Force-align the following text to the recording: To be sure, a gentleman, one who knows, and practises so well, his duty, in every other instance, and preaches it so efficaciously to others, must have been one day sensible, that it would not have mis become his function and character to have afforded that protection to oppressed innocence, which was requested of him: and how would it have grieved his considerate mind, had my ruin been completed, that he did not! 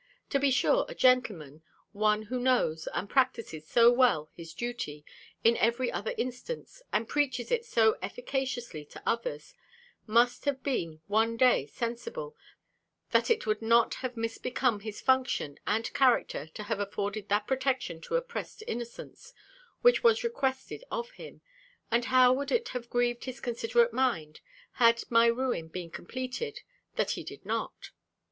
To 0.31 0.39
be 0.39 0.49
sure, 0.49 0.87
a 0.89 0.95
gentleman, 0.95 1.61
one 1.91 2.23
who 2.23 2.39
knows, 2.39 2.87
and 2.91 3.07
practises 3.07 3.67
so 3.67 3.91
well, 3.91 4.31
his 4.33 4.55
duty, 4.55 5.05
in 5.43 5.55
every 5.57 5.91
other 5.91 6.15
instance, 6.17 6.81
and 6.91 7.07
preaches 7.07 7.51
it 7.51 7.65
so 7.65 7.99
efficaciously 8.01 8.83
to 8.85 9.03
others, 9.05 9.53
must 10.07 10.45
have 10.45 10.63
been 10.63 11.01
one 11.05 11.37
day 11.37 11.67
sensible, 11.67 12.35
that 13.11 13.29
it 13.29 13.45
would 13.45 13.61
not 13.61 13.93
have 13.93 14.17
mis 14.17 14.39
become 14.39 14.79
his 14.79 14.99
function 14.99 15.59
and 15.67 15.93
character 15.93 16.47
to 16.47 16.63
have 16.63 16.79
afforded 16.79 17.29
that 17.29 17.45
protection 17.45 18.01
to 18.01 18.15
oppressed 18.15 18.63
innocence, 18.65 19.35
which 19.83 20.03
was 20.03 20.23
requested 20.23 20.83
of 20.89 21.11
him: 21.11 21.41
and 21.91 22.05
how 22.05 22.33
would 22.33 22.51
it 22.51 22.69
have 22.69 22.89
grieved 22.89 23.25
his 23.25 23.39
considerate 23.39 23.93
mind, 23.93 24.39
had 24.71 25.03
my 25.11 25.27
ruin 25.27 25.67
been 25.67 25.91
completed, 25.91 26.61
that 26.95 27.11
he 27.11 27.23
did 27.23 27.45
not! 27.45 27.91